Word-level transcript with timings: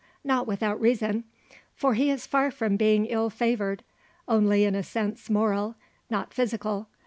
Not 0.23 0.47
without 0.47 0.81
reason. 0.81 1.25
For 1.75 1.93
he 1.93 2.09
is 2.09 2.25
far 2.25 2.49
from 2.49 2.75
being 2.75 3.05
ill 3.05 3.29
favoured; 3.29 3.83
only 4.27 4.63
in 4.63 4.73
a 4.73 4.81
sense 4.81 5.29
moral, 5.29 5.75
not 6.09 6.33
physical. 6.33 6.87